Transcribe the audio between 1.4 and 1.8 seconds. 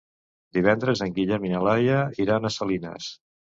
i na